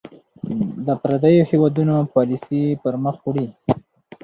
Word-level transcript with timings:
د 0.85 0.87
پرديـو 1.01 1.47
هېـوادونـو 1.49 1.97
پالسـي 2.13 2.61
پـر 2.81 2.95
مــخ 3.03 3.17
وړي. 3.25 3.47